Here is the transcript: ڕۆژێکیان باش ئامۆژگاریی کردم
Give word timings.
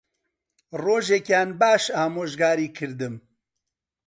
ڕۆژێکیان 0.83 1.49
باش 1.59 1.83
ئامۆژگاریی 1.95 2.69
کردم 2.77 3.15